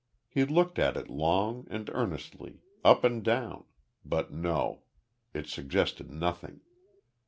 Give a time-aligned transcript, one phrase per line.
[0.27, 3.65] He looked at it long and earnestly up and down,
[4.03, 4.81] but no.
[5.31, 6.61] It suggested nothing.